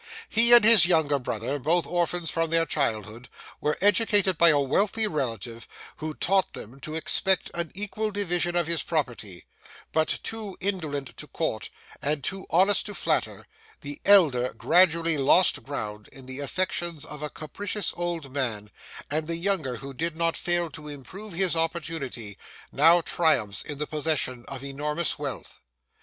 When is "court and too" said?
11.27-12.47